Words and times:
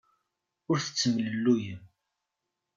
Ur 0.71 0.77
tettemlelluyem. 0.79 1.83